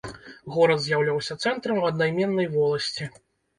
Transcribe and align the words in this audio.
Горад 0.55 0.81
з'яўляўся 0.85 1.37
цэнтрам 1.45 1.85
аднайменнай 1.91 2.51
воласці. 2.59 3.11